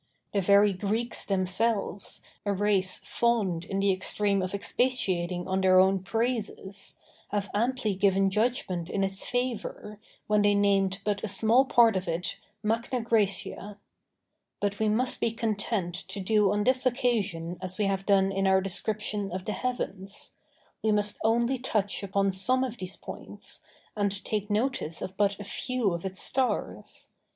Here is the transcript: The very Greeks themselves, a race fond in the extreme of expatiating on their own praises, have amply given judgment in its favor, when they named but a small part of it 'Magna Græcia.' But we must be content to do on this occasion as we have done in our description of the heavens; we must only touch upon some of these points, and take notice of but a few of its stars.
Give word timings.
The 0.33 0.41
very 0.41 0.73
Greeks 0.73 1.23
themselves, 1.23 2.23
a 2.43 2.53
race 2.53 2.97
fond 3.03 3.65
in 3.65 3.77
the 3.79 3.91
extreme 3.91 4.41
of 4.41 4.55
expatiating 4.55 5.47
on 5.47 5.61
their 5.61 5.79
own 5.79 5.99
praises, 5.99 6.97
have 7.29 7.51
amply 7.53 7.93
given 7.93 8.31
judgment 8.31 8.89
in 8.89 9.03
its 9.03 9.27
favor, 9.27 9.99
when 10.25 10.41
they 10.41 10.55
named 10.55 11.01
but 11.03 11.23
a 11.23 11.27
small 11.27 11.65
part 11.65 11.95
of 11.95 12.07
it 12.07 12.37
'Magna 12.63 12.99
Græcia.' 13.01 13.77
But 14.59 14.79
we 14.79 14.89
must 14.89 15.19
be 15.21 15.29
content 15.31 15.93
to 16.07 16.19
do 16.19 16.51
on 16.51 16.63
this 16.63 16.87
occasion 16.87 17.59
as 17.61 17.77
we 17.77 17.85
have 17.85 18.03
done 18.07 18.31
in 18.31 18.47
our 18.47 18.59
description 18.59 19.31
of 19.31 19.45
the 19.45 19.53
heavens; 19.53 20.33
we 20.81 20.91
must 20.91 21.19
only 21.23 21.59
touch 21.59 22.01
upon 22.01 22.31
some 22.31 22.63
of 22.63 22.77
these 22.77 22.95
points, 22.97 23.61
and 23.95 24.23
take 24.25 24.49
notice 24.49 24.99
of 24.99 25.15
but 25.15 25.39
a 25.39 25.43
few 25.43 25.93
of 25.93 26.05
its 26.05 26.19
stars. 26.19 27.09